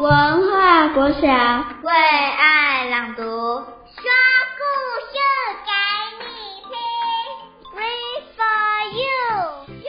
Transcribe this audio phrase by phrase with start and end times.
[0.00, 0.08] 文
[0.50, 1.20] 化国小
[1.82, 3.66] 为爱朗读，说
[4.56, 4.62] 故
[5.04, 5.12] 事
[5.66, 5.70] 给
[6.24, 6.24] 你
[6.64, 6.72] 听
[7.76, 8.40] ，Read for
[8.96, 9.04] you，
[9.84, 9.88] 耶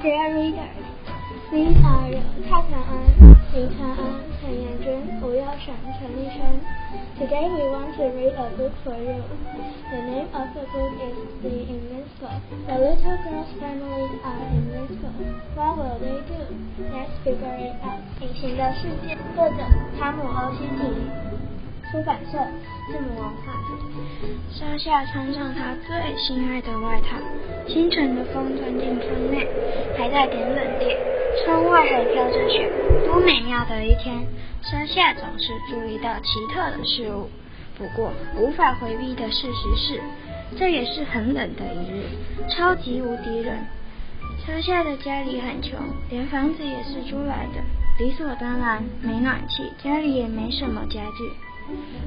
[0.00, 0.80] ！Dear readers,
[1.52, 2.08] these are
[2.48, 2.90] 蔡传恩、
[3.52, 4.00] 林承恩、
[4.40, 4.86] 陈彦君、
[5.20, 6.40] 吴又璇、陈立轩。
[7.17, 9.21] Today we want to read a book for you.
[9.91, 12.41] The name of the book is The Invincible.
[12.67, 15.11] The little girl's family are invincible.
[15.55, 16.39] What will they do?
[16.91, 17.99] Let's figure it out.
[18.21, 19.57] 隐形的世界，作者
[19.99, 20.81] 汤姆·欧希迪，
[21.90, 22.38] 出版社
[22.88, 23.54] 字母文化。
[24.50, 27.16] 莎夏穿上她最心爱的外套，
[27.68, 29.46] 清晨的风钻进窗内，
[29.96, 30.96] 还带点冷冽。
[31.44, 32.70] 窗外还飘着雪，
[33.04, 34.24] 多美妙的一天！
[34.62, 37.28] 莎夏总是注意到奇特的事物。
[37.76, 40.00] 不过，无法回避的事实是，
[40.58, 42.04] 这也是很冷的一日，
[42.48, 43.54] 超级无敌冷。
[44.46, 47.60] 莎夏的家里很穷，连房子也是租来的，
[48.02, 51.30] 理所当然没暖气，家里也没什么家具。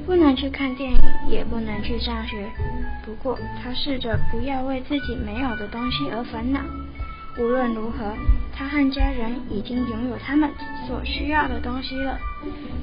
[0.06, 2.50] 不能去看电影，也不能去上学。
[3.04, 6.60] 不过，他试着不要为自己没有的东西而烦恼。
[7.38, 8.12] 无论如何，
[8.52, 10.50] 他和家人已经拥有他们
[10.86, 12.18] 所需要的东西了。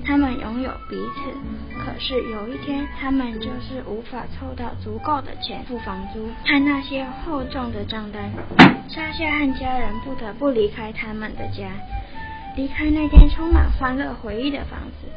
[0.06, 1.32] 他们拥有彼此，
[1.78, 8.32] 可是有一天，他们就是无法凑到足够的钱付房租和那些厚重的账单。
[8.88, 11.70] 莎夏和家人不得不离开他们的家，
[12.56, 15.08] 离开那间充满欢乐回忆的房子。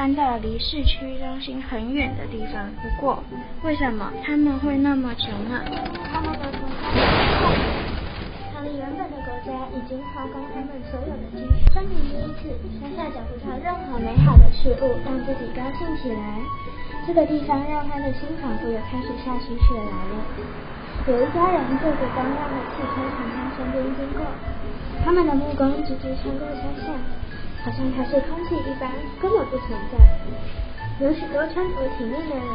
[0.00, 2.72] 搬到离市区中心很远的地方。
[2.80, 3.22] 不过，
[3.62, 5.60] 为什么他们会那么穷呢？
[6.08, 7.04] 他们的国家
[8.48, 11.68] 逃离原本的国家，已经花光他们所有的积蓄。
[11.76, 12.48] 生命第一次，
[12.80, 16.40] 乡下找不到任何美好的事物让自己高兴起来。
[17.06, 20.24] 这个地方让他的心仿佛也开始下起雪来了。
[21.12, 24.24] 有一家人坐着光亮的汽车从他身边经过，
[25.04, 26.88] 他们的目光直直穿过莎夏。
[27.64, 28.90] 好像它是空气一般，
[29.20, 29.98] 根本不存在。
[31.00, 32.46] 有许多穿着体面的人，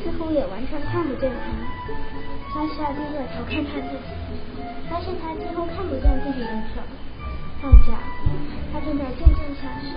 [0.00, 1.52] 似乎也完全看不见他。
[2.52, 4.04] 莎莎低着头看看自己，
[4.88, 6.80] 发现他几乎看不见自己的手、
[7.60, 7.92] 后脚，
[8.72, 9.96] 他正在渐渐消失。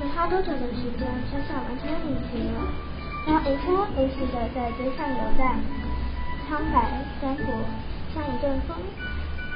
[0.00, 2.66] 没花多久的时间，莎夏完全隐形了，
[3.26, 5.54] 他无声无息的在街上游荡，
[6.48, 7.46] 苍白单薄，
[8.14, 8.76] 像一阵风，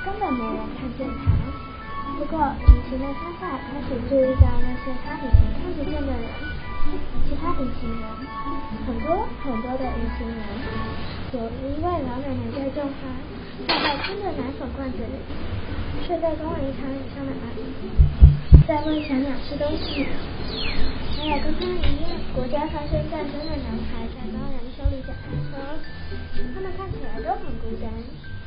[0.04, 1.75] 根本没人看见他。
[2.14, 6.22] 不过，隐形的莎夏开始注意到那些他以前看不见的人，
[7.28, 8.02] 其他隐形人，
[8.86, 10.38] 很多很多的隐形人。
[11.32, 12.98] 有一位老奶奶在种花，
[13.66, 15.18] 放在空的奶粉罐子里，
[16.06, 17.60] 却在工人长椅上的阿姨，
[18.66, 20.06] 在喂小鸟吃东西。
[21.26, 25.58] 还有跟他一样国家发生战争的男孩在帮人修理脚踏车，
[26.54, 26.70] 他们。
[26.76, 27.88] 看起来都很孤单。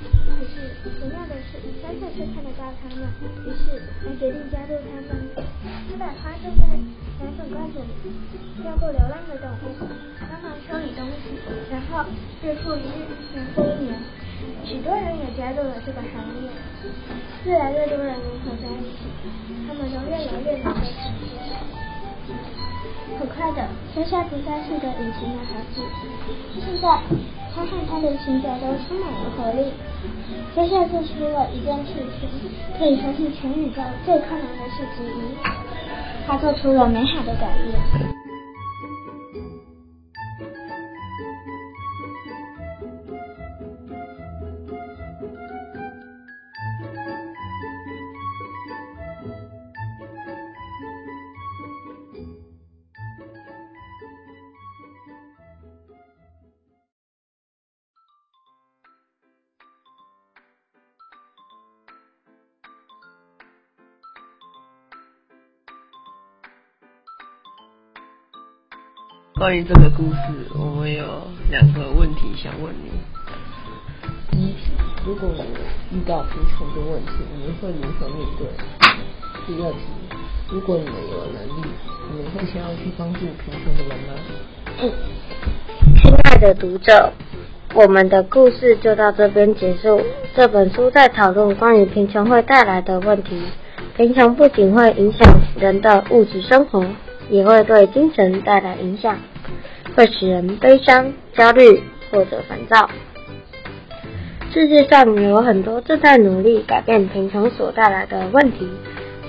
[0.06, 3.10] 可是奇妙的是，莎夏却看得到他们，
[3.44, 5.10] 于是他决定加入他们。
[5.90, 6.64] 他把花种在
[7.20, 7.92] 奶粉罐子里，
[8.64, 9.76] 照顾流浪的动物，
[10.30, 11.36] 帮忙修理东西，
[11.72, 12.06] 然后
[12.44, 13.98] 日复一日，年复一年，
[14.64, 16.48] 许多人也加入了这个行列。
[17.46, 19.10] 越来越多人联合在一起，
[19.68, 21.89] 他们都越来越能够承受。
[23.20, 25.82] 很快的，山下不再是个隐形的孩子，
[26.60, 27.00] 现在。
[27.52, 29.74] 他和他的裙角都充满了活力。
[30.56, 32.30] 山下做出了一件事情，
[32.78, 35.36] 可以说是全宇宙最困难的事之一。
[36.28, 38.19] 他做出了美好的改变。
[69.40, 70.20] 关于这个故事，
[70.54, 71.06] 我们有
[71.50, 72.92] 两个问题想问你。
[74.30, 74.70] 第一题，
[75.06, 75.62] 如果你们
[75.94, 78.46] 遇到贫穷的问题，你们会如何面对？
[79.48, 79.80] 第二题，
[80.52, 81.70] 如果你们有能力，
[82.12, 84.14] 你们会想要去帮助贫穷的人吗？
[84.82, 84.92] 嗯，
[86.02, 87.14] 亲爱的读者，
[87.74, 90.02] 我们的故事就到这边结束。
[90.36, 93.42] 这本书在讨论关于贫穷会带来的问题。
[93.96, 96.86] 贫穷不仅会影响人的物质生活。
[97.30, 99.18] 也会对精神带来影响，
[99.96, 101.82] 会使人悲伤、焦虑
[102.12, 102.90] 或者烦躁。
[104.52, 108.68] 世界上有很多正在努力改变贫穷所带来的问题，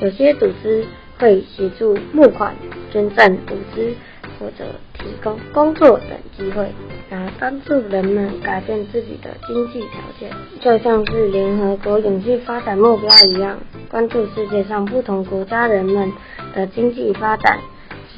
[0.01, 0.85] 有些组织
[1.19, 2.55] 会协助募款、
[2.91, 3.93] 捐赠物资，
[4.39, 4.65] 或者
[4.95, 6.73] 提供工作等机会，
[7.11, 13.59] 来帮助人们改变自己的经济条件，就像是联合国永续发展目标一样，
[13.91, 16.11] 关注世界上不同国家人们
[16.55, 17.59] 的经济发展。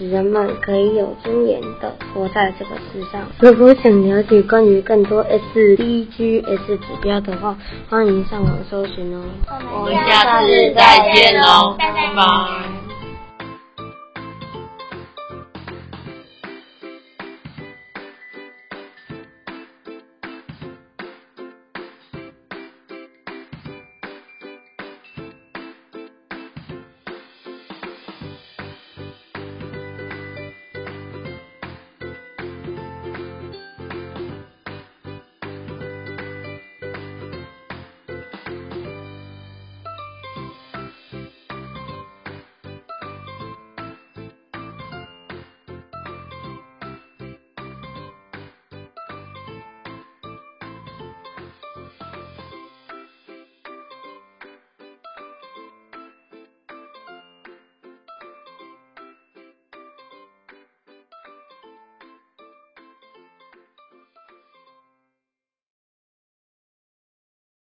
[0.02, 3.22] 使人们可以有尊严的活在这个世上。
[3.38, 7.56] 如果想了解关于更多 SDGs 指标的话，
[7.88, 9.22] 欢迎上网搜寻哦。
[9.72, 12.81] 我们下次再见喽，拜拜。